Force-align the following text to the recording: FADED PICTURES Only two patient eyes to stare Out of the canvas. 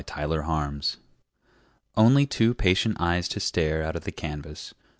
FADED 0.03 0.45
PICTURES 0.47 0.97
Only 1.95 2.25
two 2.25 2.55
patient 2.55 2.97
eyes 2.99 3.27
to 3.27 3.39
stare 3.39 3.83
Out 3.83 3.95
of 3.95 4.03
the 4.03 4.11
canvas. 4.11 4.73